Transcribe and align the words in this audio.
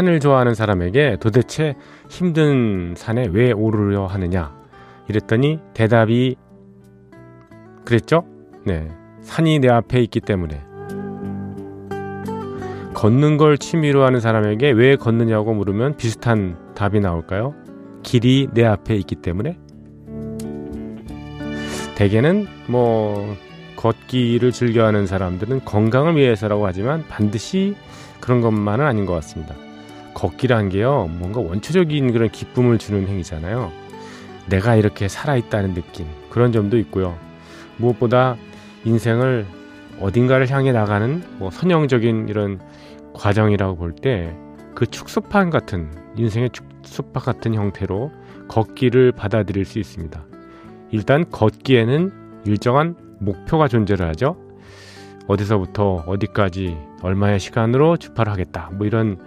산을 0.00 0.18
좋아하는 0.20 0.54
사람에게 0.54 1.18
도대체 1.20 1.74
힘든 2.08 2.94
산에 2.96 3.26
왜 3.32 3.52
오르려 3.52 4.06
하느냐? 4.06 4.50
이랬더니 5.08 5.60
대답이 5.74 6.36
그랬죠? 7.84 8.24
네. 8.64 8.88
산이 9.20 9.58
내 9.58 9.68
앞에 9.68 10.00
있기 10.00 10.20
때문에. 10.20 10.62
걷는 12.94 13.36
걸 13.36 13.58
취미로 13.58 14.02
하는 14.04 14.20
사람에게 14.20 14.70
왜 14.70 14.96
걷느냐고 14.96 15.52
물으면 15.52 15.98
비슷한 15.98 16.56
답이 16.74 17.00
나올까요? 17.00 17.54
길이 18.02 18.48
내 18.54 18.64
앞에 18.64 18.94
있기 18.96 19.16
때문에? 19.16 19.58
대개는 21.96 22.46
뭐 22.68 23.36
걷기를 23.76 24.52
즐겨하는 24.52 25.06
사람들은 25.06 25.66
건강을 25.66 26.16
위해서라고 26.16 26.66
하지만 26.66 27.04
반드시 27.06 27.76
그런 28.20 28.40
것만은 28.40 28.86
아닌 28.86 29.04
것 29.04 29.12
같습니다. 29.16 29.54
걷기란 30.20 30.68
게요, 30.68 31.08
뭔가 31.18 31.40
원초적인 31.40 32.12
그런 32.12 32.28
기쁨을 32.28 32.78
주는 32.78 33.08
행위잖아요. 33.08 33.72
내가 34.48 34.76
이렇게 34.76 35.08
살아있다는 35.08 35.74
느낌, 35.74 36.06
그런 36.28 36.52
점도 36.52 36.78
있고요. 36.78 37.16
무엇보다 37.78 38.36
인생을 38.84 39.46
어딘가를 40.00 40.50
향해 40.50 40.72
나가는 40.72 41.22
뭐 41.38 41.50
선형적인 41.50 42.28
이런 42.28 42.60
과정이라고 43.14 43.76
볼 43.76 43.94
때 43.94 44.34
그 44.74 44.86
축소판 44.86 45.50
같은 45.50 45.90
인생의 46.16 46.50
축소판 46.50 47.22
같은 47.22 47.54
형태로 47.54 48.10
걷기를 48.48 49.12
받아들일 49.12 49.64
수 49.64 49.78
있습니다. 49.78 50.24
일단 50.90 51.28
걷기에는 51.30 52.42
일정한 52.46 52.96
목표가 53.18 53.68
존재를 53.68 54.06
하죠. 54.08 54.36
어디서부터 55.26 56.04
어디까지 56.06 56.76
얼마의 57.02 57.38
시간으로 57.40 57.96
주파를 57.96 58.32
하겠다. 58.32 58.70
뭐 58.72 58.86
이런 58.86 59.18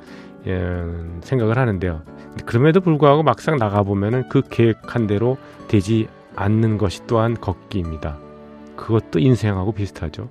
예, 0.45 0.83
생각을 1.21 1.57
하는데요. 1.57 2.01
그럼에도 2.45 2.81
불구하고 2.81 3.23
막상 3.23 3.57
나가보면은 3.57 4.27
그 4.29 4.41
계획한 4.41 5.07
대로 5.07 5.37
되지 5.67 6.07
않는 6.35 6.77
것이 6.77 7.05
또한 7.07 7.35
걷기입니다. 7.39 8.17
그것도 8.75 9.19
인생하고 9.19 9.71
비슷하죠. 9.71 10.29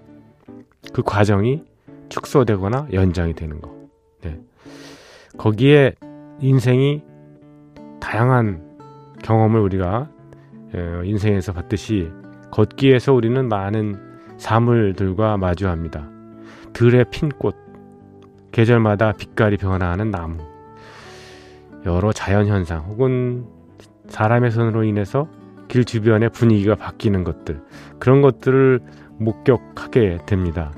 그 0.93 1.03
과정이 1.03 1.65
축소되거나 2.09 2.89
연장이 2.93 3.35
되는 3.35 3.61
거. 3.61 3.73
네. 4.21 4.39
거기에 5.39 5.95
인생이 6.41 7.03
다양한 8.01 8.79
경험을 9.23 9.61
우리가 9.61 10.11
인생에서 11.05 11.53
받듯이 11.53 12.11
걷기에서 12.51 13.15
우리는 13.15 13.49
많은 13.49 13.97
사물들과 14.37 15.37
마주합니다. 15.37 16.11
들에 16.73 17.05
핀 17.05 17.29
꽃, 17.31 17.55
계절마다 18.53 19.13
빛깔이 19.13 19.57
변화하는 19.57 20.11
나무, 20.11 20.39
여러 21.85 22.13
자연 22.13 22.47
현상 22.47 22.81
혹은 22.83 23.47
사람의 24.09 24.51
손으로 24.51 24.85
인해서 24.85 25.27
길 25.69 25.85
주변의 25.85 26.31
분위기가 26.31 26.75
바뀌는 26.75 27.25
것들, 27.25 27.63
그런 27.99 28.21
것들을 28.21 28.81
목격하게 29.19 30.19
됩니다. 30.27 30.73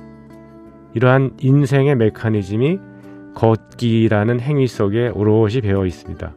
이러한 0.95 1.33
인생의 1.41 1.97
메커니즘이 1.97 2.79
걷기라는 3.35 4.41
행위 4.41 4.69
속에 4.69 5.09
오롯이 5.09 5.61
배어 5.61 5.85
있습니다. 5.85 6.33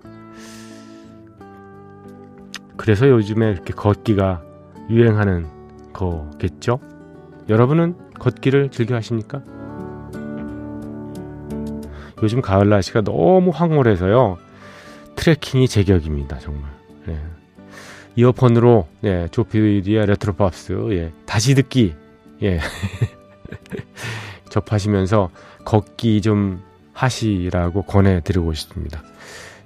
그래서 2.76 3.08
요즘에 3.08 3.52
이렇게 3.52 3.74
걷기가 3.74 4.42
유행하는 4.90 5.46
거겠죠? 5.94 6.80
여러분은 7.50 7.96
걷기를 8.20 8.70
즐겨 8.70 8.96
하십니까? 8.96 9.44
요즘 12.24 12.42
가을 12.42 12.70
날씨가 12.70 13.02
너무 13.02 13.52
황홀해서요. 13.54 14.38
트레킹이 15.16 15.68
제격입니다, 15.68 16.40
정말. 16.40 16.72
네. 17.06 17.20
이어폰으로 18.16 18.88
예, 19.04 19.28
조피디의 19.32 20.08
레트로 20.08 20.34
팝스 20.34 20.74
예, 20.92 21.12
다시 21.26 21.54
듣기 21.54 21.94
예. 22.42 22.60
접하시면서 24.50 25.30
걷기 25.66 26.22
좀 26.22 26.62
하시라고 26.94 27.84
권해드리고 27.84 28.54
싶습니다. 28.54 29.04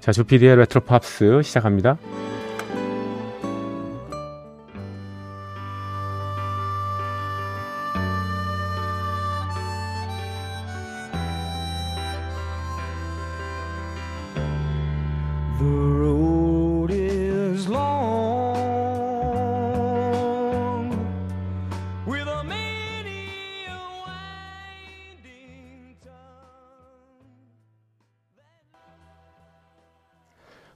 자, 0.00 0.12
조피디의 0.12 0.56
레트로 0.56 0.82
팝스 0.82 1.40
시작합니다. 1.42 1.96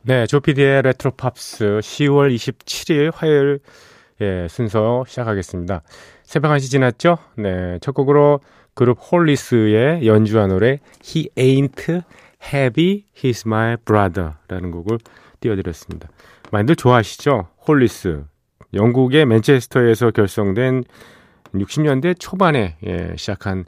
네, 0.07 0.25
조피디의 0.27 0.83
레트로 0.83 1.11
팝스 1.17 1.81
10월 1.83 2.33
27일 2.33 3.11
화요일 3.13 3.59
예, 4.21 4.47
순서 4.49 5.05
시작하겠습니다. 5.05 5.83
새벽 6.23 6.53
1시 6.53 6.71
지났죠? 6.71 7.19
네, 7.37 7.79
첫 7.81 7.91
곡으로 7.91 8.39
그룹 8.75 8.99
홀리스의 9.01 10.07
연주한 10.07 10.51
노래 10.51 10.79
He 11.05 11.29
Ain't 11.37 12.05
Heavy, 12.41 13.05
He's 13.17 13.45
My 13.47 13.77
Brother 13.85 14.35
라는 14.47 14.71
곡을 14.71 14.99
띄워드렸습니다. 15.41 16.09
많이들 16.53 16.77
좋아하시죠? 16.77 17.49
홀리스. 17.67 18.23
영국의 18.75 19.27
맨체스터에서 19.27 20.13
결성된 20.13 20.85
60년대 21.53 22.15
초반에 22.21 22.77
예, 22.87 23.13
시작한 23.17 23.65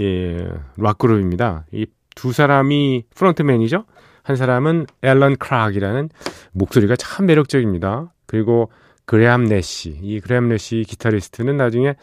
예, 0.00 0.48
락 0.78 0.98
그룹입니다. 0.98 1.64
이 1.72 1.86
두 2.16 2.32
사람이 2.32 3.04
frontman이죠? 3.14 3.84
한 4.26 4.34
사람은 4.34 4.86
앨런 5.02 5.36
클락이라는 5.36 6.08
목소리가 6.50 6.96
참 6.96 7.26
매력적입니다. 7.26 8.12
그리고 8.26 8.72
그레암 9.04 9.44
내시, 9.44 9.96
이 10.02 10.18
그레암 10.18 10.48
내시 10.48 10.84
기타리스트는 10.84 11.56
나중에 11.56 11.94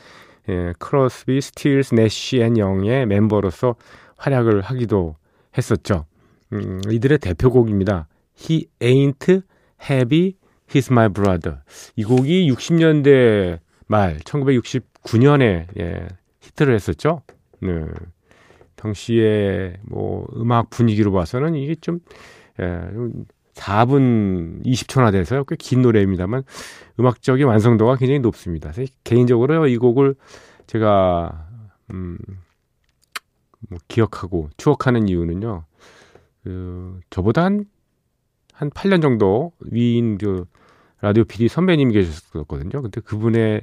예, 0.48 0.74
크로스비, 0.80 1.42
스틸스, 1.42 1.96
내시 1.96 2.40
앤 2.40 2.58
영의 2.58 3.06
멤버로서 3.08 3.76
활약을 4.16 4.62
하기도 4.62 5.18
했었죠. 5.58 6.06
음, 6.54 6.80
이들의 6.90 7.18
대표곡입니다. 7.18 8.08
He 8.40 8.68
ain't 8.80 9.44
heavy, 9.90 10.36
he's 10.70 10.90
my 10.90 11.10
brother. 11.10 11.60
이 11.98 12.06
곡이 12.06 12.50
60년대 12.50 13.60
말, 13.88 14.20
1969년에 14.20 15.68
예, 15.78 16.08
히트를 16.40 16.74
했었죠. 16.74 17.22
네. 17.62 17.84
당시에 18.84 19.78
뭐 19.84 20.28
음악 20.36 20.70
분위기로 20.70 21.12
봐서는 21.14 21.56
이게 21.56 21.76
좀, 21.76 22.00
예, 22.60 22.82
4분 23.54 24.66
20초나 24.66 25.12
돼서요. 25.12 25.46
꽤긴 25.46 25.82
노래입니다만 25.82 26.44
음악적인 27.00 27.46
완성도가 27.46 27.96
굉장히 27.96 28.20
높습니다. 28.20 28.72
개인적으로 29.04 29.68
이 29.68 29.78
곡을 29.78 30.16
제가 30.68 31.48
음, 31.92 32.18
뭐 33.70 33.80
기억하고 33.88 34.50
추억하는 34.58 35.08
이유는요. 35.08 35.66
그 36.44 37.00
저보다 37.10 37.46
한, 37.46 37.66
한 38.54 38.70
8년 38.70 39.02
정도 39.02 39.54
위인 39.62 40.18
그 40.18 40.46
라디오 41.00 41.24
PD 41.24 41.48
선배님이 41.48 41.94
계셨었거든요. 41.94 42.82
근데 42.82 43.02
그분의 43.02 43.62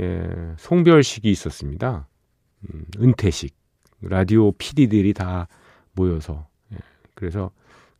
예, 0.00 0.28
송별식이 0.58 1.30
있었습니다. 1.30 2.08
음, 2.62 2.84
은퇴식. 3.00 3.59
라디오 4.02 4.52
PD들이 4.52 5.12
다 5.14 5.48
모여서 5.92 6.46
예, 6.72 6.76
그래서 7.14 7.50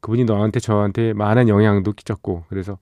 그분이 0.01 0.25
너한테 0.25 0.61
저한테 0.61 1.13
많은 1.13 1.49
영향도 1.49 1.93
끼쳤고 1.93 2.45
그래서 2.49 2.79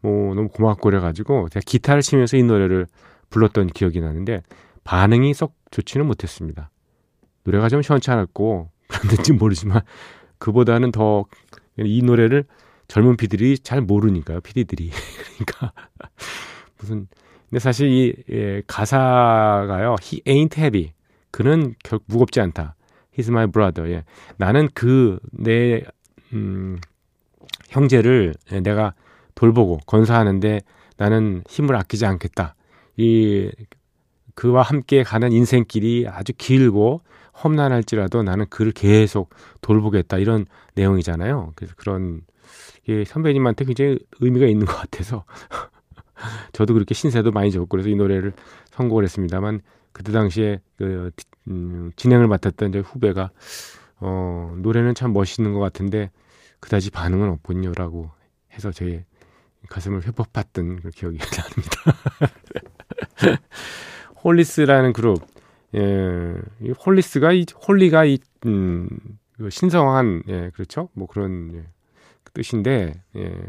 뭐 0.00 0.34
너무 0.34 0.48
고맙고 0.48 0.82
그래가지고 0.82 1.48
제가 1.50 1.62
기타를 1.64 2.02
치면서 2.02 2.36
이 2.36 2.42
노래를 2.42 2.86
불렀던 3.30 3.68
기억이 3.68 4.00
나는데 4.00 4.42
반응이 4.84 5.34
썩 5.34 5.54
좋지는 5.70 6.06
못했습니다. 6.06 6.70
노래가 7.44 7.68
좀 7.68 7.82
시원찮았고 7.82 8.70
그랬는지 8.88 9.32
모르지만 9.32 9.82
그보다는 10.38 10.92
더 10.92 11.24
이 11.86 12.02
노래를 12.02 12.44
젊은 12.88 13.16
피들이 13.16 13.58
잘 13.58 13.80
모르니까요. 13.80 14.40
피디들이 14.40 14.90
그러니까 15.38 15.72
무슨 16.78 17.06
근데 17.48 17.60
사실 17.60 17.88
이 17.88 18.14
예, 18.30 18.62
가사가요. 18.66 19.96
He 20.02 20.22
ain't 20.26 20.58
heavy. 20.58 20.92
그는 21.30 21.74
결 21.84 22.00
무겁지 22.06 22.40
않다. 22.40 22.74
He's 23.16 23.28
my 23.28 23.46
brother. 23.46 23.92
예. 23.92 24.04
나는 24.36 24.68
그 24.74 25.18
내 25.32 25.82
음, 26.32 26.78
형제를 27.70 28.34
내가 28.62 28.94
돌보고 29.34 29.78
건사하는데 29.86 30.60
나는 30.96 31.42
힘을 31.48 31.76
아끼지 31.76 32.06
않겠다. 32.06 32.54
이 32.96 33.50
그와 34.34 34.62
함께 34.62 35.02
가는 35.02 35.32
인생길이 35.32 36.06
아주 36.08 36.32
길고 36.36 37.02
험난할지라도 37.42 38.22
나는 38.22 38.46
그를 38.50 38.72
계속 38.72 39.30
돌보겠다 39.60 40.18
이런 40.18 40.46
내용이잖아요. 40.74 41.52
그래서 41.54 41.74
그런 41.76 42.22
예, 42.88 43.04
선배님한테 43.04 43.64
굉장히 43.64 43.98
의미가 44.20 44.46
있는 44.46 44.66
것 44.66 44.74
같아서 44.74 45.24
저도 46.52 46.74
그렇게 46.74 46.94
신세도 46.94 47.30
많이 47.30 47.52
졌고 47.52 47.66
그래서 47.66 47.88
이 47.88 47.94
노래를 47.94 48.32
선곡을 48.70 49.04
했습니다만 49.04 49.60
그때 49.92 50.12
당시에 50.12 50.60
그 50.76 51.10
음, 51.48 51.92
진행을 51.96 52.28
맡았던 52.28 52.72
제 52.72 52.78
후배가 52.80 53.30
어, 54.00 54.54
노래는 54.58 54.94
참 54.94 55.12
멋있는 55.12 55.52
것 55.54 55.60
같은데 55.60 56.10
그다지 56.60 56.90
반응은 56.90 57.28
없군요라고 57.30 58.10
해서 58.52 58.70
제 58.70 59.04
가슴을 59.68 60.06
후벼팠던 60.06 60.80
그 60.82 60.90
기억이 60.90 61.18
납니다. 61.18 61.98
홀리스라는 64.24 64.92
그룹, 64.92 65.20
예, 65.74 66.34
이 66.60 66.70
홀리스가 66.70 67.32
이 67.32 67.44
홀리가 67.66 68.04
이 68.04 68.18
음, 68.46 68.88
그 69.36 69.50
신성한 69.50 70.22
예, 70.28 70.50
그렇죠? 70.54 70.88
뭐 70.94 71.06
그런 71.06 71.52
예, 71.54 71.64
그 72.24 72.32
뜻인데 72.32 73.02
예, 73.16 73.42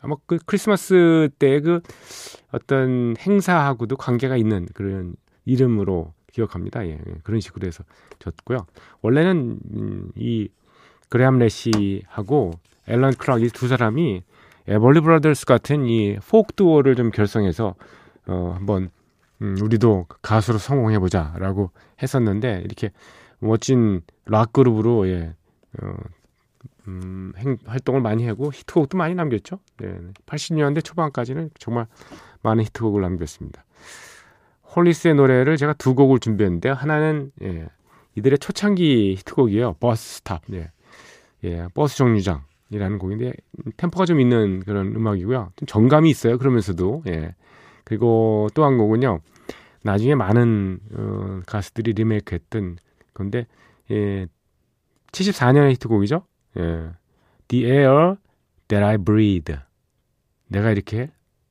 아마 0.00 0.16
그 0.26 0.38
크리스마스 0.46 1.28
때 1.38 1.60
그 1.60 1.80
어떤 2.52 3.16
행사하고도 3.18 3.96
관계가 3.96 4.36
있는 4.36 4.66
그런 4.74 5.14
이름으로 5.48 6.12
기억합니다. 6.32 6.86
예, 6.86 6.92
예, 6.92 7.14
그런 7.22 7.40
식으로 7.40 7.66
해서 7.66 7.84
졌고요. 8.18 8.66
원래는 9.00 9.58
음, 9.74 10.12
이 10.14 10.48
그레암 11.08 11.38
내시하고 11.38 12.52
앨런 12.86 13.14
클락 13.14 13.42
이 13.42 13.48
두 13.48 13.66
사람이 13.68 14.22
에벌리 14.66 15.00
브라더스 15.00 15.46
같은 15.46 15.86
이 15.86 16.18
포크 16.28 16.52
듀오를 16.54 16.94
좀 16.94 17.10
결성해서 17.10 17.74
어 18.26 18.52
한번 18.54 18.90
음, 19.40 19.56
우리도 19.62 20.06
가수로 20.20 20.58
성공해 20.58 20.98
보자라고 20.98 21.70
했었는데 22.02 22.60
이렇게 22.64 22.90
멋진 23.38 24.02
락 24.26 24.52
그룹으로 24.52 25.08
예. 25.08 25.34
어, 25.82 25.94
음, 26.86 27.32
행, 27.36 27.56
활동을 27.66 28.00
많이 28.00 28.26
하고 28.26 28.50
히트곡도 28.52 28.96
많이 28.98 29.14
남겼죠. 29.14 29.58
네, 29.78 29.98
80년대 30.26 30.82
초반까지는 30.84 31.50
정말 31.58 31.86
많은 32.42 32.64
히트곡을 32.64 33.00
남겼습니다. 33.02 33.64
홀리스의 34.74 35.14
노래를 35.14 35.56
제가 35.56 35.72
두 35.74 35.94
곡을 35.94 36.18
준비했는데 36.20 36.68
하나는 36.70 37.32
예, 37.42 37.66
이들의 38.14 38.38
초창기 38.38 39.16
히트곡이에요. 39.18 39.74
Bus 39.80 40.18
Stop. 40.18 40.42
예. 40.52 40.70
예, 41.44 41.66
버스 41.74 41.96
정류장이라는 41.96 42.98
곡인데 42.98 43.32
템포가 43.76 44.04
좀 44.06 44.20
있는 44.20 44.60
그런 44.60 44.94
음악이고요. 44.94 45.52
좀 45.56 45.66
정감이 45.66 46.10
있어요. 46.10 46.38
그러면서도 46.38 47.04
예. 47.08 47.34
그리고 47.84 48.48
또 48.54 48.64
한 48.64 48.76
곡은요. 48.76 49.20
나중에 49.84 50.14
많은 50.14 50.80
어, 50.94 51.40
가수들이 51.46 51.92
리메이크했던 51.92 52.76
건데 53.14 53.46
예, 53.90 54.26
74년의 55.12 55.72
히트곡이죠. 55.72 56.22
예. 56.58 56.90
The 57.48 57.64
Air 57.64 58.16
That 58.68 58.84
I 58.84 58.98
Breathe. 58.98 59.56
내가 60.48 60.70
이렇게 60.70 61.10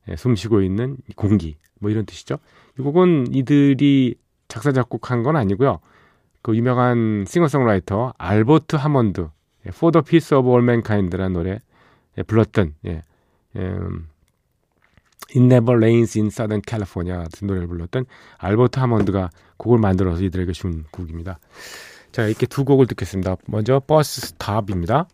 예, 0.09 0.15
숨 0.15 0.35
쉬고 0.35 0.61
있는 0.61 0.97
공기. 1.15 1.57
뭐 1.79 1.89
이런 1.89 2.05
뜻이죠. 2.05 2.37
이 2.77 2.81
곡은 2.81 3.33
이들이 3.33 4.15
작사 4.47 4.71
작곡한 4.71 5.23
건 5.23 5.35
아니고요. 5.35 5.79
그 6.41 6.55
유명한 6.55 7.25
싱어송라이터 7.27 8.13
알버트 8.17 8.75
하먼드 8.75 9.27
예, 9.65 9.69
For 9.69 9.91
the 9.91 10.03
Peace 10.03 10.37
of 10.37 10.47
All 10.47 10.63
Mankind라는 10.63 11.33
노래 11.33 11.59
예, 12.17 12.23
불렀던 12.23 12.75
예, 12.85 13.01
음, 13.55 14.07
It 15.29 15.39
Never 15.39 15.75
Rains 15.75 16.17
in 16.17 16.27
Southern 16.27 16.61
California 16.65 17.17
같은 17.17 17.47
노래를 17.47 17.67
불렀던 17.67 18.05
알버트 18.37 18.79
하먼드가 18.79 19.29
곡을 19.57 19.79
만들어서 19.79 20.23
이들에게 20.23 20.51
준 20.53 20.85
곡입니다. 20.91 21.39
자 22.11 22.25
이렇게 22.25 22.45
두 22.45 22.63
곡을 22.63 22.87
듣겠습니다. 22.87 23.35
먼저 23.47 23.81
버스 23.85 24.21
스탑입니다. 24.21 25.07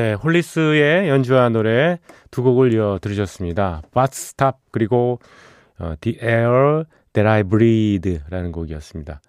네, 0.00 0.14
홀리스의 0.14 1.10
연주한 1.10 1.52
노래 1.52 1.98
두 2.30 2.42
곡을 2.42 2.72
이어 2.72 2.98
들으셨습니다. 3.02 3.82
Bus 3.92 4.08
Stop 4.14 4.56
그리고 4.70 5.18
어, 5.78 5.92
The 6.00 6.18
Air 6.22 6.84
That 7.12 7.28
I 7.28 7.42
Breathe라는 7.42 8.50
곡이었습니다. 8.50 9.20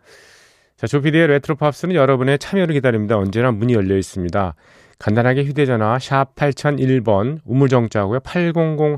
자, 0.78 0.88
조피디의 0.88 1.28
레트로 1.28 1.56
팝스는 1.56 1.94
여러분의 1.94 2.40
참여를 2.40 2.74
기다립니다. 2.74 3.18
언제나 3.18 3.52
문이 3.52 3.74
열려 3.74 3.98
있습니다. 3.98 4.56
간단하게 4.98 5.44
휴대전화 5.44 6.00
샵 6.00 6.36
8001번 6.36 7.40
우물정자고요. 7.44 8.22
8001 8.22 8.96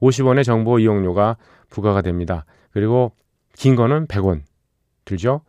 50원의 0.00 0.44
정보 0.44 0.78
이용료가 0.78 1.38
부과가 1.70 2.02
됩니다. 2.02 2.44
그리고 2.70 3.10
긴 3.56 3.74
거는 3.74 4.06
100원 4.06 4.42
들죠. 5.04 5.40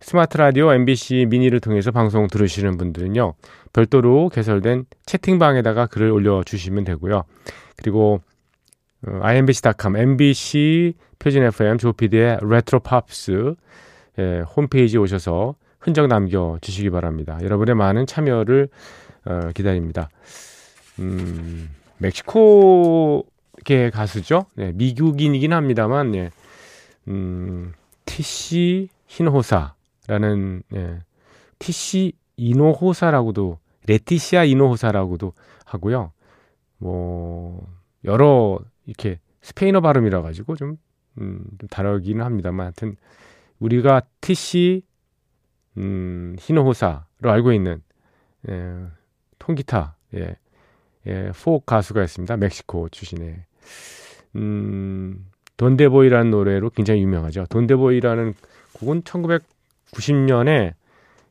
스마트 0.00 0.38
라디오 0.38 0.72
MBC 0.72 1.26
미니를 1.28 1.60
통해서 1.60 1.90
방송 1.90 2.26
들으시는 2.26 2.78
분들은요. 2.78 3.34
별도로 3.72 4.30
개설된 4.30 4.86
채팅방에다가 5.04 5.86
글을 5.86 6.10
올려주시면 6.10 6.84
되고요. 6.84 7.24
그리고 7.76 8.20
어, 9.06 9.20
imbc.com, 9.22 9.96
MBC 9.96 10.94
표준 11.18 11.42
FM 11.44 11.78
조피디의 11.78 12.38
레트로 12.42 12.80
팝스 12.80 13.54
예, 14.18 14.40
홈페이지 14.56 14.98
오셔서 14.98 15.54
흔적 15.78 16.06
남겨주시기 16.06 16.90
바랍니다. 16.90 17.38
여러분의 17.42 17.74
많은 17.74 18.06
참여를 18.06 18.68
어, 19.26 19.50
기다립니다. 19.54 20.08
음, 20.98 21.70
멕시코계 21.98 23.90
가수죠. 23.92 24.46
네, 24.56 24.72
미국인이긴 24.74 25.52
합니다만, 25.52 26.14
예, 26.14 26.30
음, 27.08 27.72
티시 28.06 28.88
히노호사 29.06 29.74
라는 30.10 30.64
예, 30.74 30.98
티시 31.60 32.14
이노호사라고도 32.36 33.60
레티시아 33.86 34.42
이노호사라고도 34.42 35.34
하고요. 35.64 36.10
뭐 36.78 37.64
여러 38.04 38.58
이렇게 38.86 39.20
스페인어 39.42 39.80
발음이라 39.80 40.22
가지고 40.22 40.56
좀, 40.56 40.78
음, 41.18 41.44
좀 41.60 41.68
다르기는 41.68 42.24
합니다만 42.24 42.64
하여튼 42.66 42.96
우리가 43.60 44.02
티시 44.20 44.82
음, 45.76 46.34
히노호사로 46.40 47.30
알고 47.30 47.52
있는 47.52 47.80
예, 48.48 48.86
통기타 49.38 49.94
예, 50.16 50.34
예, 51.06 51.30
포 51.44 51.60
가수가 51.60 52.02
있습니다. 52.02 52.36
멕시코 52.36 52.88
출신의 52.88 53.44
음, 54.34 55.24
돈데보이라는 55.56 56.32
노래로 56.32 56.70
굉장히 56.70 57.00
유명하죠. 57.02 57.46
돈데보이라는 57.48 58.34
곡은 58.72 59.04
1900 59.04 59.59
90년에 59.94 60.74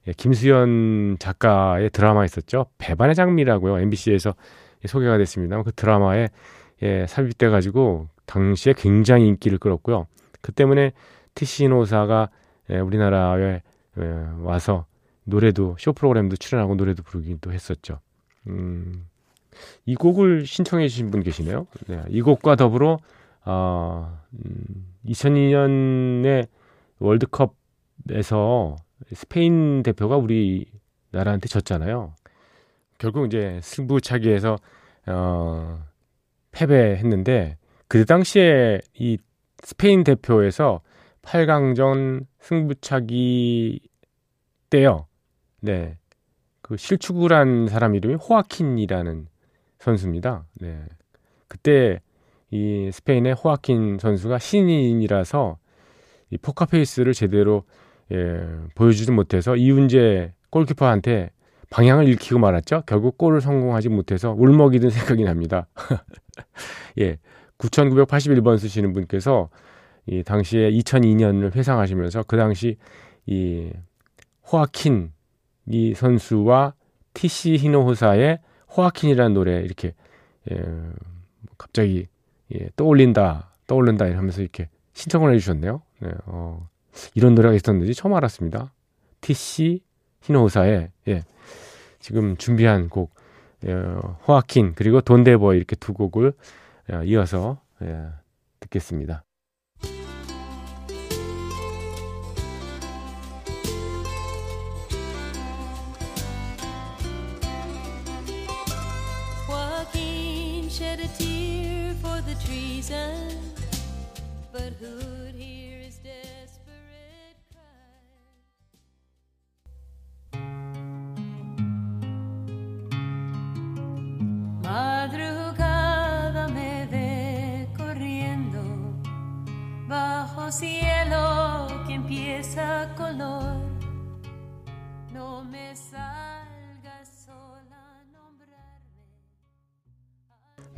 예, 0.08 0.14
김수현 0.14 1.18
작가의 1.20 1.90
드라마 1.90 2.26
있었죠. 2.26 2.68
배반의 2.78 3.16
장미라고요. 3.16 3.80
MBC에서 3.80 4.34
소개가 4.86 5.18
됐습니다. 5.18 5.62
그 5.64 5.72
드라마에 5.74 6.30
예, 6.82 7.06
삽입돼 7.08 7.50
가지고 7.50 8.08
당시에 8.26 8.74
굉장히 8.78 9.28
인기를 9.28 9.58
끌었고요. 9.58 10.08
그 10.42 10.52
때문에 10.52 10.92
티시노사가 11.36 12.30
예, 12.70 12.80
우리나라에 12.80 13.62
예, 13.98 14.26
와서 14.42 14.86
노래도 15.24 15.76
쇼 15.78 15.94
프로그램도 15.94 16.38
출연하고 16.38 16.76
노래도 16.76 17.04
부르기도 17.04 17.52
했었죠. 17.52 18.00
음, 18.48 19.06
이 19.86 19.96
곡을 19.96 20.46
신청해 20.46 20.88
주신 20.88 21.12
분 21.12 21.22
계시네요. 21.22 21.68
네, 21.88 22.02
이 22.10 22.22
곡과 22.22 22.56
더불어 22.56 23.00
어, 23.46 24.20
음, 24.34 24.86
2002년에 25.06 26.48
월드컵 27.00 27.59
에서 28.12 28.76
스페인 29.14 29.84
대표가 29.84 30.18
우리 30.18 30.66
나라한테 31.12 31.48
졌잖아요. 31.48 32.14
결국 32.98 33.28
이제 33.28 33.60
승부차기에서 33.64 34.58
어, 35.08 35.84
패배했는데 36.52 37.58
그 37.88 38.06
당시에 38.06 38.82
이 38.94 39.18
스페인 39.64 40.04
대표에서 40.04 40.82
8강전 41.22 42.26
승부차기 42.40 43.82
때요. 44.70 45.08
네. 45.62 45.98
그 46.62 46.78
실축을 46.78 47.34
한 47.34 47.68
사람 47.68 47.96
이름이 47.96 48.16
호아킨이라는 48.16 49.28
선수입니다. 49.80 50.46
네. 50.62 50.86
그때 51.48 52.00
이 52.52 52.90
스페인의 52.92 53.34
호아킨 53.34 53.98
선수가 54.00 54.40
신인이라서 54.40 55.58
이 56.32 56.38
포카페이스를 56.38 57.14
제대로 57.14 57.64
예, 58.12 58.48
보여주지 58.76 59.12
못해서 59.12 59.56
이훈재 59.56 60.34
골키퍼한테 60.50 61.32
방향을 61.70 62.08
잃히고 62.08 62.40
말았죠. 62.40 62.84
결국 62.86 63.18
골을 63.18 63.42
성공하지 63.42 63.90
못해서 63.90 64.34
울먹이 64.38 64.80
든 64.80 64.90
생각이 64.90 65.24
납니다. 65.24 65.68
예. 67.00 67.18
9981번 67.60 68.58
쓰시는 68.58 68.94
분께서 68.94 69.50
이 70.06 70.24
당시에 70.24 70.72
2002년을 70.72 71.54
회상하시면서 71.54 72.24
그 72.24 72.38
당시 72.38 72.78
이 73.26 73.70
호아킨 74.52 75.12
이 75.68 75.94
선수와 75.94 76.74
티시 77.14 77.58
히노호사의 77.58 78.40
호아킨이라는 78.76 79.34
노래 79.34 79.62
이렇게 79.62 79.94
예, 80.52 80.64
갑자기 81.58 82.08
예, 82.56 82.70
떠올린다 82.76 83.52
떠올른다 83.68 84.08
이러면서 84.08 84.42
이렇게 84.42 84.70
신청을 84.94 85.34
해주셨네요. 85.36 85.82
네, 86.00 86.10
어, 86.26 86.69
이런 87.16 87.36
노래가 87.36 87.54
있었는지 87.56 87.94
처음 87.94 88.14
알았습니다. 88.16 88.74
티시 89.22 89.82
히노호사의 90.22 90.92
예, 91.08 91.24
지금 92.00 92.38
준비한 92.38 92.90
곡 92.90 93.14
예, 93.66 93.74
호아킨 94.28 94.74
그리고 94.76 95.02
돈데버 95.02 95.54
이렇게 95.56 95.76
두 95.76 95.94
곡을 95.94 96.34
예, 96.92 97.06
이어서 97.06 97.62
예, 97.82 98.08
듣겠습니다. 98.60 99.24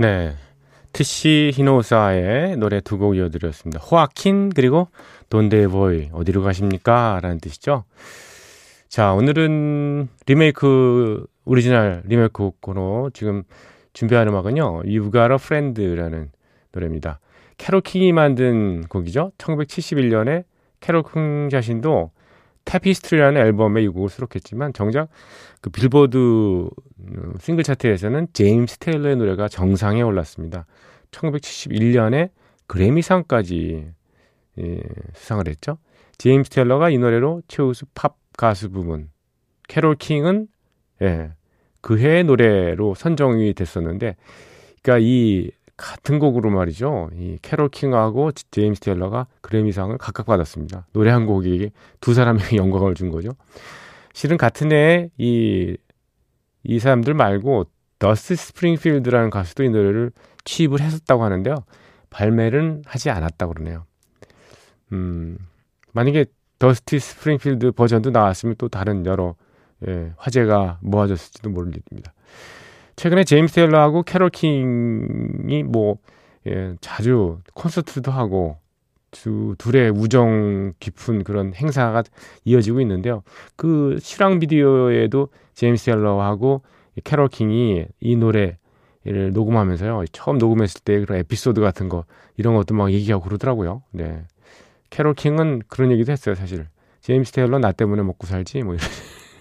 네. 0.01 0.33
티시 0.93 1.51
이노호사의 1.53 2.57
노래 2.57 2.81
두 2.81 2.97
곡 2.97 3.15
이어드렸습니다. 3.17 3.79
호아킨 3.79 4.49
그리고 4.49 4.87
Donde 5.29 5.79
Voy 5.79 6.09
어디로 6.11 6.41
가십니까? 6.41 7.19
라는 7.21 7.39
뜻이죠. 7.39 7.83
자 8.89 9.13
오늘은 9.13 10.09
리메이크 10.25 11.25
오리지널 11.45 12.01
리메이크 12.05 12.33
곡으로 12.33 13.11
지금 13.13 13.43
준비한 13.93 14.27
음악은요. 14.27 14.83
A 14.87 14.97
Friend라는 15.35 16.31
노래입니다. 16.71 17.19
캐롤 17.57 17.81
킹이 17.81 18.11
만든 18.11 18.83
곡이죠. 18.89 19.33
1971년에 19.37 20.45
캐롤 20.79 21.03
킹 21.03 21.49
자신도 21.49 22.09
Tapestry라는 22.71 23.41
앨범에 23.41 23.83
이 23.83 23.87
곡을 23.89 24.09
수록했지만 24.09 24.71
정작 24.71 25.09
그 25.59 25.69
빌보드 25.69 26.17
음, 26.17 27.33
싱글 27.39 27.65
차트에서는 27.65 28.27
제임스 28.31 28.77
테일러의 28.77 29.17
노래가 29.17 29.49
정상에 29.49 30.01
올랐습니다. 30.01 30.65
1971년에 31.11 32.29
그래미상까지 32.67 33.91
예, 34.59 34.81
수상을 35.13 35.47
했죠. 35.47 35.77
제임스 36.17 36.49
테일러가 36.51 36.89
이 36.89 36.97
노래로 36.97 37.41
최우수 37.49 37.85
팝 37.93 38.15
가수 38.37 38.69
부문, 38.69 39.09
캐롤 39.67 39.95
킹은 39.95 40.47
예, 41.01 41.31
그 41.81 41.99
해의 41.99 42.23
노래로 42.23 42.95
선정이 42.95 43.53
됐었는데, 43.53 44.15
그러니까 44.81 45.05
이 45.05 45.51
같은 45.81 46.19
곡으로 46.19 46.49
말이죠. 46.49 47.09
이 47.13 47.37
캐롤 47.41 47.69
킹하고 47.69 48.31
제임스 48.51 48.81
테일러가 48.81 49.27
그래미상을 49.41 49.97
각각 49.97 50.25
받았습니다. 50.25 50.87
노래 50.93 51.11
한 51.11 51.25
곡이 51.25 51.71
두 51.99 52.13
사람에게 52.13 52.55
영광을 52.57 52.95
준 52.95 53.09
거죠. 53.09 53.31
실은 54.13 54.37
같은 54.37 54.71
해에 54.71 55.09
이, 55.17 55.75
이 56.63 56.79
사람들 56.79 57.13
말고 57.13 57.65
더스티 57.99 58.35
스프링필드라는 58.35 59.29
가수도 59.29 59.63
이 59.63 59.69
노래를 59.69 60.11
취입을 60.43 60.81
했었다고 60.81 61.23
하는데요. 61.23 61.55
발매는 62.09 62.83
하지 62.85 63.09
않았다고 63.09 63.53
그러네요. 63.53 63.85
음, 64.91 65.37
만약에 65.93 66.25
더스티 66.59 66.99
스프링필드 66.99 67.71
버전도 67.71 68.11
나왔으면 68.11 68.55
또 68.57 68.69
다른 68.69 69.05
여러 69.05 69.35
예, 69.87 70.13
화제가 70.17 70.77
모아졌을지도 70.81 71.49
모릅니다. 71.49 72.13
최근에 73.01 73.23
제임스 73.23 73.55
테일러하고 73.55 74.03
캐롤 74.03 74.29
킹이 74.29 75.63
뭐 75.63 75.97
예, 76.45 76.75
자주 76.81 77.39
콘서트도 77.55 78.11
하고 78.11 78.59
두 79.09 79.55
둘의 79.57 79.89
우정 79.89 80.73
깊은 80.79 81.23
그런 81.23 81.55
행사가 81.55 82.03
이어지고 82.45 82.79
있는데요. 82.81 83.23
그 83.55 83.97
실황 83.99 84.37
비디오에도 84.37 85.29
제임스 85.55 85.85
테일러하고 85.85 86.61
캐롤 87.03 87.29
킹이 87.29 87.87
이 88.01 88.15
노래를 88.17 89.31
녹음하면서요. 89.33 90.05
처음 90.11 90.37
녹음했을 90.37 90.81
때 90.81 90.99
그런 90.99 91.17
에피소드 91.21 91.59
같은 91.59 91.89
거 91.89 92.05
이런 92.37 92.53
것도 92.53 92.75
막 92.75 92.91
얘기하고 92.91 93.23
그러더라고요. 93.23 93.81
네. 93.89 94.27
캐롤 94.91 95.15
킹은 95.15 95.63
그런 95.69 95.91
얘기도 95.91 96.11
했어요, 96.11 96.35
사실. 96.35 96.67
제임스 96.99 97.31
테일러 97.31 97.57
나 97.57 97.71
때문에 97.71 98.03
먹고 98.03 98.27
살지 98.27 98.61
뭐 98.61 98.75
이런. 98.75 98.87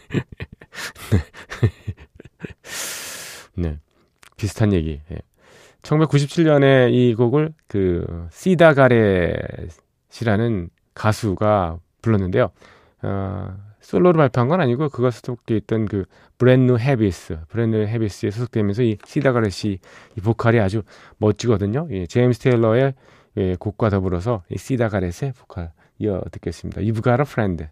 네. 3.55 3.79
비슷한 4.37 4.73
얘기. 4.73 5.01
예. 5.11 5.19
1997년에 5.83 6.93
이 6.93 7.15
곡을 7.15 7.53
그 7.67 8.29
시다 8.31 8.75
가렛이라는 8.75 10.71
가수가 10.95 11.79
불렀는데요. 12.03 12.51
어, 13.03 13.57
솔로로 13.81 14.19
발표한 14.19 14.49
건 14.49 14.61
아니고 14.61 14.89
그가 14.91 15.11
소속돼 15.11 15.57
있던 15.57 15.87
그 15.87 16.05
브랜누 16.39 16.79
헤비스, 16.79 17.39
브랜누 17.49 17.87
헤비스에 17.87 18.31
소속되면서 18.31 18.83
이 18.83 18.99
시다 19.05 19.33
가렛이 19.33 19.79
이 20.17 20.21
보컬이 20.23 20.61
아주 20.61 20.83
멋지거든요. 21.19 21.89
예, 21.91 22.07
제임스 22.07 22.41
테일러의 22.41 22.95
예, 23.37 23.57
곡과 23.59 23.91
더불어서 23.91 24.43
이 24.51 24.59
시다 24.59 24.89
가렛의 24.89 25.33
보컬 25.39 25.73
이어 25.99 26.23
듣겠습니다. 26.31 26.83
A 26.83 26.89
friend. 27.23 27.69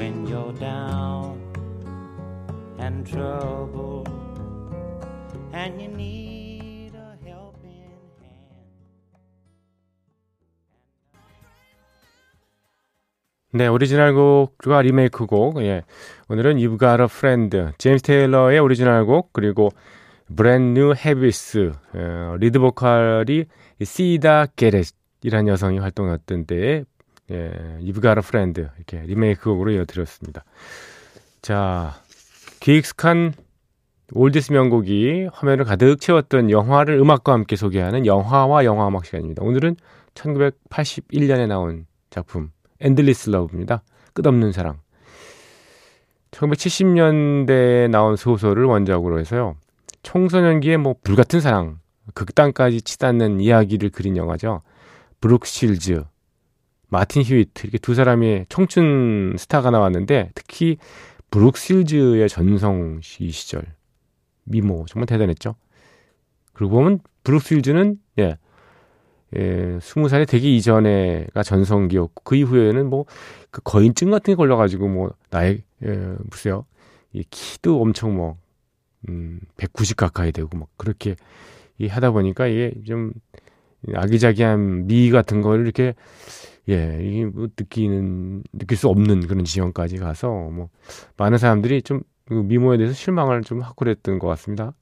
When 0.00 0.26
you're 0.26 0.54
down 0.58 1.36
and 2.78 3.06
troubled 3.06 4.02
and 5.52 5.78
you 5.78 5.88
need 5.88 6.94
a 6.94 7.18
helping 7.22 8.00
hand. 8.22 8.64
네, 13.52 13.66
오리지널 13.66 14.14
곡과 14.14 14.80
리메이크 14.80 15.26
곡. 15.26 15.62
예. 15.64 15.82
오늘은 16.30 16.56
You've 16.56 16.80
Got 16.80 17.02
a 17.02 17.08
Friend, 17.10 17.72
제임스 17.76 18.02
테일러의 18.02 18.58
오리지널 18.58 19.04
곡 19.04 19.34
그리고 19.34 19.68
브랜드 20.34 20.78
뉴 20.78 20.94
헤비스 20.94 21.72
어, 21.92 22.36
리드 22.38 22.58
보컬이 22.58 23.44
시다 23.82 24.46
게렛이라는 24.46 25.48
여성이 25.48 25.78
활동했던 25.78 26.46
때에 26.46 26.84
예, 27.30 27.52
Got 27.82 28.08
a 28.08 28.18
Friend 28.18 28.60
이렇게 28.76 29.00
리메이크 29.06 29.44
곡으로 29.44 29.70
이어드렸습니다. 29.72 30.44
자, 31.42 31.94
기익스칸 32.60 33.34
oldies 34.12 34.52
명곡이 34.52 35.28
화면을 35.32 35.64
가득 35.64 36.00
채웠던 36.00 36.50
영화를 36.50 36.98
음악과 36.98 37.32
함께 37.32 37.56
소개하는 37.56 38.06
영화와 38.06 38.64
영화 38.64 38.88
음악 38.88 39.06
시간입니다. 39.06 39.42
오늘은 39.42 39.76
1981년에 40.14 41.46
나온 41.46 41.86
작품 42.10 42.50
Endless 42.80 43.30
Love입니다. 43.30 43.82
끝없는 44.12 44.52
사랑. 44.52 44.80
1970년대에 46.32 47.88
나온 47.88 48.16
소설을 48.16 48.64
원작으로 48.64 49.18
해서요. 49.20 49.56
청소년기에 50.02 50.76
뭐 50.78 50.94
불같은 51.02 51.40
사랑, 51.40 51.78
극단까지 52.14 52.82
치닫는 52.82 53.40
이야기를 53.40 53.90
그린 53.90 54.16
영화죠. 54.16 54.62
브룩 55.20 55.46
실즈, 55.46 56.04
마틴 56.90 57.22
휴이트 57.22 57.66
이렇게 57.66 57.78
두 57.78 57.94
사람의 57.94 58.46
청춘 58.48 59.36
스타가 59.38 59.70
나왔는데 59.70 60.30
특히 60.34 60.76
브룩실즈의 61.30 62.28
전성 62.28 63.00
시 63.02 63.30
시절 63.30 63.64
미모 64.44 64.84
정말 64.88 65.06
대단했죠. 65.06 65.54
그리고 66.52 66.72
보면 66.72 66.98
브룩실즈는 67.24 67.96
예, 68.18 68.36
예, 69.36 69.78
20살이 69.78 70.28
되기 70.28 70.56
이전에가 70.56 71.42
전성기였고 71.42 72.22
그 72.24 72.36
이후에는 72.36 72.90
뭐 72.90 73.06
그 73.50 73.60
거인증 73.62 74.10
같은 74.10 74.32
게 74.32 74.36
걸려가지고 74.36 74.88
뭐 74.88 75.12
나의 75.30 75.62
예, 75.84 76.16
무슨요 76.30 76.64
이 77.12 77.24
키도 77.30 77.80
엄청 77.80 78.16
뭐 78.16 78.36
음, 79.08 79.40
190 79.56 79.96
가까이 79.96 80.30
되고 80.32 80.56
막 80.56 80.68
그렇게 80.76 81.16
이 81.78 81.88
하다 81.88 82.12
보니까 82.12 82.46
이게 82.46 82.74
좀 82.86 83.12
아기자기한 83.94 84.86
미 84.86 85.10
같은 85.10 85.42
걸 85.42 85.62
이렇게 85.62 85.94
예, 86.68 86.98
이게 87.02 87.24
뭐 87.24 87.48
느끼는 87.58 88.44
느낄 88.52 88.76
수 88.76 88.88
없는 88.88 89.26
그런 89.26 89.44
지경까지 89.44 89.96
가서 89.98 90.28
뭐 90.28 90.68
많은 91.16 91.38
사람들이 91.38 91.82
좀그 91.82 92.34
미모에 92.34 92.76
대해서 92.76 92.94
실망을 92.94 93.42
좀 93.42 93.60
하고 93.60 93.74
그랬던 93.76 94.18
것 94.18 94.28
같습니다. 94.28 94.72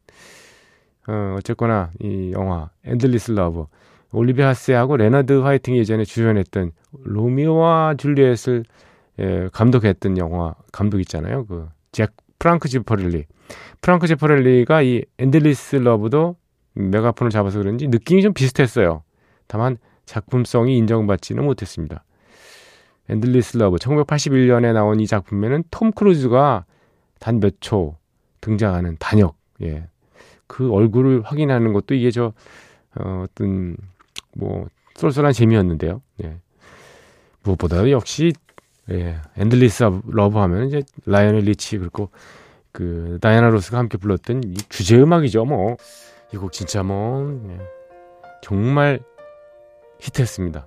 어, 1.07 1.37
어쨌거나 1.39 1.91
이 2.01 2.33
영화 2.33 2.71
Endless 2.85 3.33
Love 3.33 3.67
올리비아 4.13 4.49
하스하고 4.49 4.97
레너드 4.97 5.33
화이팅이 5.33 5.79
예전에 5.79 6.05
주연했던 6.05 6.73
로미오와 7.05 7.95
줄리엣을 7.97 8.65
예, 9.21 9.49
감독했던 9.53 10.19
영화 10.19 10.55
감독 10.73 11.01
있잖아요. 11.01 11.47
그 11.47 11.69
잭 11.93 12.13
프랑코 12.39 12.69
제피렐리. 12.69 13.25
프랑코 13.81 14.07
제피렐리가 14.07 14.83
이 14.83 15.03
Endless 15.19 15.77
Love도 15.77 16.37
메가폰을 16.79 17.31
잡아서 17.31 17.59
그런지 17.59 17.89
느낌이 17.89 18.23
좀 18.23 18.33
비슷했어요. 18.33 19.03
다만 19.47 19.79
작품성이 20.07 20.77
인정받지는 20.79 21.45
못했습니다. 21.45 22.05
Endless 23.09 23.57
Love 23.57 23.77
1981년에 23.77 24.73
나온 24.73 25.01
이 25.01 25.07
작품에는 25.07 25.65
톰 25.71 25.93
크루즈가 25.93 26.65
단 27.21 27.41
몇 27.41 27.57
초 27.61 27.97
등장하는 28.41 28.97
단역 28.99 29.37
예. 29.63 29.89
그 30.47 30.71
얼굴을 30.73 31.23
확인하는 31.23 31.73
것도 31.73 31.95
이게 31.95 32.11
저 32.11 32.33
어, 32.97 33.25
어떤 33.25 33.77
뭐 34.37 34.69
쏠쏠한 34.95 35.33
재미였는데요. 35.33 36.01
예. 36.25 36.37
무엇보다도 37.43 37.91
역시 37.91 38.33
예, 38.91 39.17
Endless 39.37 39.85
Love 40.07 40.39
하면 40.39 40.69
이제 40.69 40.83
라이오넬 41.07 41.37
리치 41.37 41.79
그리고 41.79 42.11
그 42.73 43.19
다이아나 43.21 43.49
로스가 43.51 43.77
함께 43.79 43.99
불렀던 43.99 44.43
이 44.45 44.55
주제 44.69 44.97
음악이죠. 44.97 45.45
뭐 45.45 45.77
이 46.33 46.37
곡 46.37 46.53
진짜 46.53 46.83
뭐 46.83 47.23
예. 47.49 47.59
정말 48.43 49.01
히트했습니다. 49.99 50.67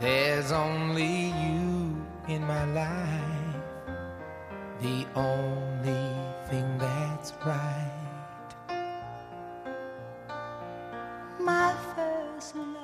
There's 0.00 0.52
only 0.52 1.30
you 1.30 1.96
in 2.28 2.42
my 2.42 2.64
life. 2.72 3.64
The 4.82 5.06
only 5.16 6.12
thing 6.50 6.78
that's 6.78 7.32
right. 7.46 7.90
My 11.40 11.72
first 11.96 12.54
love. 12.56 12.83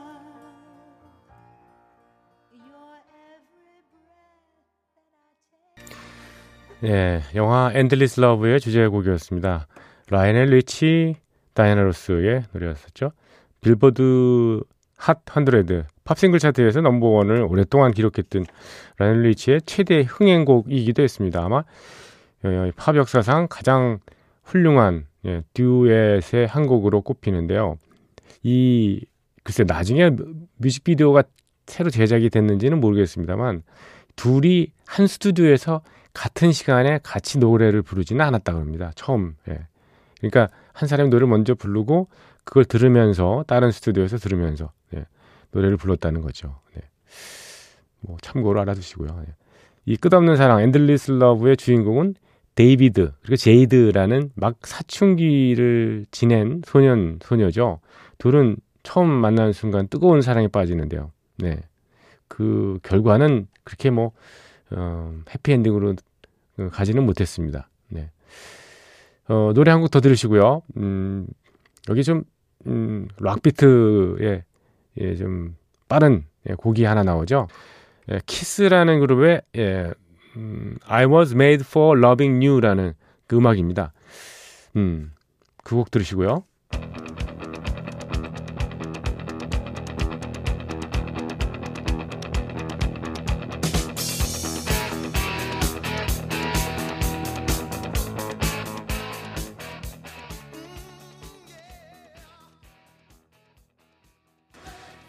예, 6.83 7.21
영화 7.35 7.71
Endless 7.75 8.21
Love의 8.21 8.59
주제곡이었습니다. 8.61 9.67
라이오넬 10.09 10.47
리치 10.47 11.15
다이아나 11.53 11.83
로스의 11.83 12.45
노래였었죠. 12.53 13.13
빌보드 13.61 14.63
핫 14.97 15.23
100, 15.27 15.85
팝싱글 16.05 16.39
차트에서 16.39 16.81
넘버원을 16.81 17.43
오랫동안 17.43 17.93
기록했던 17.93 18.47
라이오넬 18.97 19.23
리치의 19.25 19.63
최대 19.67 20.01
흥행곡이기도 20.01 21.03
했습니다. 21.03 21.45
아마 21.45 21.59
어, 21.59 22.71
팝 22.77 22.97
역사상 22.97 23.49
가장 23.51 23.99
훌륭한 24.43 25.07
예, 25.27 25.43
듀엣의 25.53 26.47
한 26.47 26.67
곡으로 26.67 27.03
꼽히는데요. 27.03 27.77
이 28.43 29.05
글쎄 29.45 29.65
나중에 29.67 30.13
뮤직비디오가 30.57 31.25
새로 31.67 31.91
제작이 31.91 32.31
됐는지는 32.31 32.81
모르겠습니다만 32.81 33.65
둘이 34.17 34.69
한 34.87 35.07
스튜디오에서 35.07 35.83
같은 36.21 36.53
시간에 36.53 37.01
같이 37.03 37.39
노래를 37.39 37.81
부르지는 37.81 38.23
않았다고 38.23 38.59
합니다. 38.59 38.93
처음. 38.95 39.37
예. 39.49 39.59
그러니까 40.19 40.51
한 40.75 40.87
사람이 40.87 41.09
노래를 41.09 41.27
먼저 41.27 41.55
부르고 41.55 42.09
그걸 42.45 42.67
들으면서 42.67 43.43
다른 43.47 43.71
스튜디오에서 43.71 44.19
들으면서 44.19 44.71
예, 44.95 45.07
노래를 45.53 45.79
불렀다는 45.79 46.21
거죠. 46.21 46.61
네. 46.75 46.83
뭐 48.01 48.19
참고로 48.21 48.61
알아두시고요. 48.61 49.25
예. 49.27 49.35
이 49.87 49.97
끝없는 49.97 50.37
사랑 50.37 50.61
Endless 50.61 51.13
Love의 51.13 51.57
주인공은 51.57 52.17
데이비드 52.55 53.13
그리고 53.23 53.37
제이드라는 53.37 54.33
막 54.35 54.57
사춘기를 54.61 56.05
지낸 56.11 56.61
소년 56.67 57.19
소녀죠. 57.23 57.81
둘은 58.19 58.59
처음 58.83 59.09
만나는 59.09 59.55
순간 59.55 59.89
뜨거운 59.89 60.21
사랑에 60.21 60.49
빠지는데요. 60.49 61.13
네. 61.39 61.61
그 62.29 62.79
결과는 62.83 63.47
그렇게 63.65 63.89
뭐 63.89 64.13
어, 64.71 65.15
해피엔딩으로 65.31 65.95
가지는 66.73 67.05
못했습니다. 67.07 67.69
네. 67.89 68.11
어, 69.29 69.53
노래 69.55 69.71
한 69.71 69.81
곡 69.81 69.91
더 69.91 70.01
들으시고요. 70.01 70.63
음, 70.77 71.27
여기 71.89 72.03
좀, 72.05 72.25
음, 72.67 73.09
락비트의, 73.19 74.43
예, 75.01 75.17
좀 75.17 75.57
빠른 75.89 76.25
예, 76.49 76.55
곡이 76.55 76.85
하나 76.85 77.03
나오죠. 77.03 77.49
예, 78.11 78.21
키스라는 78.27 79.01
그룹의, 79.01 79.43
예, 79.57 79.93
음, 80.37 80.77
I 80.87 81.07
was 81.07 81.33
made 81.35 81.65
for 81.67 81.99
loving 81.99 82.45
you라는 82.47 82.95
그 83.27 83.37
음악입니다. 83.37 83.93
음, 84.77 85.13
그 85.65 85.77
곡 85.77 85.91
들으시고요. 85.91 86.45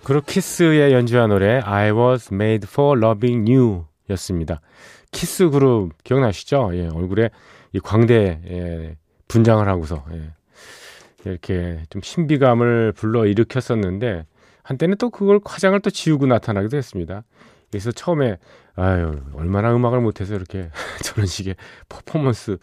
그룹 0.04 0.26
키스의 0.26 0.94
연주한 0.94 1.30
노래 1.30 1.60
I 1.60 1.92
was 1.92 2.34
made 2.34 2.68
for 2.68 3.00
loving 3.00 3.50
you 3.52 3.86
였습니다. 4.10 4.62
키스 5.12 5.50
그룹 5.50 5.92
기억나시죠? 6.04 6.72
예, 6.74 6.88
얼굴에 6.88 7.30
이 7.74 7.80
광대 7.80 8.42
예, 8.50 8.98
분장을 9.28 9.68
하고서 9.68 10.04
예, 10.14 10.32
이렇게 11.26 11.84
좀 11.90 12.02
신비감을 12.02 12.94
불러 12.94 13.26
일으켰었는데 13.26 14.26
한때는 14.64 14.98
또 14.98 15.10
그걸 15.10 15.40
화장을 15.46 15.80
또 15.82 15.90
지우고 15.90 16.26
나타나기도 16.26 16.78
했습니다. 16.78 17.24
그래서 17.70 17.92
처음에 17.92 18.38
아유 18.76 19.22
얼마나 19.34 19.74
음악을 19.76 20.02
못해서 20.02 20.34
이렇게 20.36 20.70
저런 21.04 21.28
식의 21.28 21.56
퍼포먼스 21.90 22.58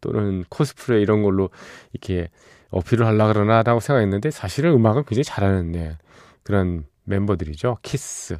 또는 0.00 0.44
코스프레 0.48 1.00
이런 1.00 1.22
걸로 1.22 1.50
이렇게 1.92 2.28
어필을 2.70 3.06
하려 3.06 3.32
그러나라고 3.32 3.80
생각했는데 3.80 4.30
사실은 4.30 4.72
음악은 4.72 5.04
굉장히 5.04 5.24
잘하는데 5.24 5.98
그런 6.44 6.84
멤버들이죠. 7.04 7.78
키스. 7.82 8.38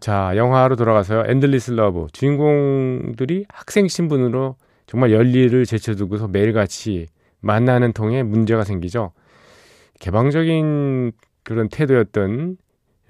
자, 0.00 0.32
영화로 0.36 0.76
돌아가서요. 0.76 1.24
Endless 1.26 1.72
Love. 1.72 2.06
주인공들이 2.12 3.46
학생 3.48 3.88
신분으로 3.88 4.56
정말 4.86 5.12
열일을 5.12 5.64
제쳐두고서 5.66 6.28
매일같이 6.28 7.08
만나는 7.40 7.92
통에 7.92 8.22
문제가 8.22 8.64
생기죠. 8.64 9.12
개방적인 10.00 11.12
그런 11.42 11.68
태도였던 11.68 12.56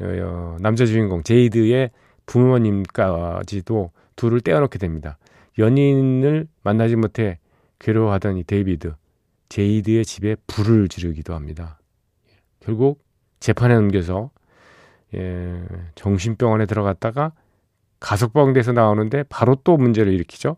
어, 0.01 0.05
어, 0.05 0.57
남자 0.61 0.87
주인공 0.87 1.23
제이드의 1.23 1.91
부모님까지도 2.27 3.91
둘을 4.17 4.41
떼어놓게 4.41 4.79
됩니다. 4.79 5.19
연인을 5.59 6.47
만나지 6.63 6.97
못해 6.97 7.39
괴로워하던 7.79 8.39
이 8.39 8.45
데이비드, 8.45 8.95
제이드의 9.49 10.05
집에 10.05 10.37
불을 10.47 10.89
지르기도 10.89 11.35
합니다. 11.35 11.79
결국 12.61 13.03
재판에 13.43 13.75
넘겨서 13.75 14.31
예, 15.15 15.63
정신병원에 15.97 16.67
들어갔다가 16.67 17.33
가석방돼서 18.01 18.73
나오는데 18.73 19.25
바로 19.25 19.57
또 19.65 19.77
문제를 19.77 20.13
일으키죠. 20.13 20.57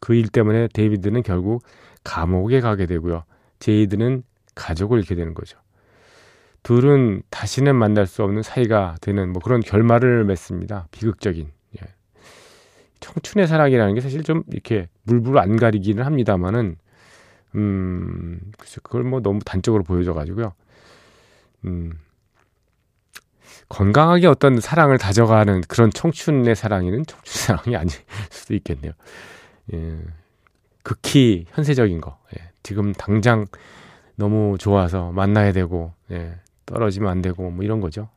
그 0.00 0.14
일 0.14 0.28
때문에 0.28 0.68
데이비드는 0.74 1.22
결국 1.22 1.62
감옥에 2.04 2.60
가게 2.60 2.86
되고요. 2.86 3.24
제이드는 3.60 4.22
가족을 4.54 4.98
잃게 4.98 5.14
되는 5.14 5.34
거죠. 5.34 5.58
둘은 6.62 7.22
다시는 7.30 7.74
만날 7.74 8.06
수 8.06 8.22
없는 8.22 8.42
사이가 8.42 8.96
되는 9.00 9.32
뭐 9.32 9.40
그런 9.42 9.60
결말을 9.60 10.24
맺습니다. 10.24 10.86
비극적인. 10.90 11.50
예. 11.80 11.86
청춘의 13.00 13.46
사랑이라는 13.48 13.94
게 13.94 14.00
사실 14.00 14.22
좀 14.22 14.42
이렇게 14.52 14.88
물불 15.04 15.38
안 15.38 15.56
가리기는 15.56 16.04
합니다만은 16.04 16.76
음 17.54 18.40
글쎄 18.58 18.80
그걸 18.82 19.04
뭐 19.04 19.20
너무 19.20 19.40
단적으로 19.44 19.82
보여줘 19.84 20.14
가지고요. 20.14 20.54
음 21.64 21.92
건강하게 23.68 24.26
어떤 24.26 24.60
사랑을 24.60 24.98
다져가는 24.98 25.62
그런 25.62 25.90
청춘의 25.90 26.54
사랑이는 26.54 27.06
청춘 27.06 27.24
사랑이 27.24 27.76
아닐 27.76 27.90
수도 28.30 28.54
있겠네요. 28.54 28.92
예. 29.72 29.98
극히 30.82 31.46
현세적인 31.50 32.00
거. 32.00 32.18
예. 32.36 32.50
지금 32.62 32.92
당장 32.92 33.46
너무 34.14 34.56
좋아서 34.58 35.10
만나야 35.12 35.52
되고 35.52 35.94
예. 36.10 36.38
떨어지면 36.66 37.10
안 37.10 37.22
되고 37.22 37.50
뭐 37.50 37.64
이런 37.64 37.80
거죠. 37.80 38.10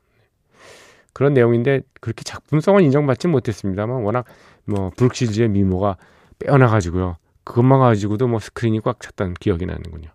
그런 1.13 1.33
내용인데 1.33 1.81
그렇게 2.01 2.23
작품성은 2.23 2.83
인정받지 2.83 3.29
못했습니다만 3.29 4.03
워낙 4.03 4.25
뭐 4.65 4.91
브룩실즈의 4.97 5.47
미모가 5.49 5.95
빼어나가지고요. 6.39 7.15
그것만 7.45 7.79
가지고도 7.79 8.27
뭐 8.27 8.39
스크린이 8.39 8.81
꽉 8.81 8.99
찼던 8.99 9.35
기억이 9.35 9.65
나는군요. 9.65 10.09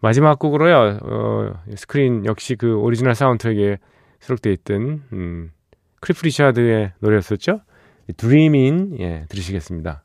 마지막 0.00 0.38
곡으로요. 0.38 0.98
어, 1.02 1.52
스크린 1.76 2.24
역시 2.24 2.54
그 2.56 2.76
오리지널 2.76 3.14
사운드트랙에 3.14 3.78
수록되어 4.20 4.52
있던 4.52 5.02
음, 5.12 5.50
클리프 6.00 6.24
리차드의 6.24 6.92
노래였었죠. 7.00 7.60
Dreamin' 8.16 8.96
예, 9.00 9.24
들으시겠습니다. 9.28 10.02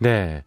네. 0.00 0.44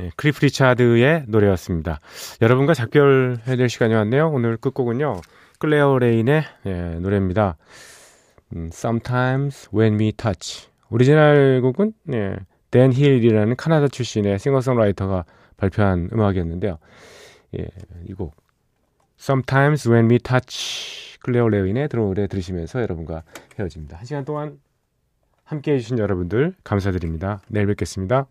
예, 0.00 0.10
클리프 0.16 0.42
리차드의 0.46 1.24
노래였습니다. 1.28 2.00
여러분과 2.40 2.72
작별해야 2.72 3.56
될 3.56 3.68
시간이 3.68 3.92
왔네요. 3.92 4.30
오늘 4.30 4.56
끝곡은요. 4.56 5.20
클레오 5.58 5.98
레인의 5.98 6.42
예, 6.64 6.72
노래입니다. 6.98 7.58
음, 8.56 8.70
Sometimes 8.72 9.68
When 9.74 10.00
We 10.00 10.12
Touch. 10.12 10.68
오리지널 10.90 11.60
곡은 11.60 11.92
예, 12.14 12.36
댄 12.70 12.92
힐이라는 12.92 13.54
카나다 13.56 13.88
출신의 13.88 14.38
싱어송라이터가 14.38 15.26
발표한 15.58 16.08
음악이었는데요. 16.12 16.78
예, 17.58 17.66
이 18.08 18.14
곡 18.14 18.34
Sometimes 19.20 19.90
When 19.90 20.10
We 20.10 20.18
Touch 20.20 21.18
클레오 21.20 21.48
레인의 21.48 21.90
노래 21.92 22.26
들으시면서 22.26 22.80
여러분과 22.80 23.24
헤어집니다. 23.58 23.98
한 23.98 24.06
시간 24.06 24.24
동안 24.24 24.58
함께 25.44 25.74
해주신 25.74 25.98
여러분들 25.98 26.54
감사드립니다. 26.64 27.40
내일 27.48 27.66
뵙겠습니다. 27.66 28.26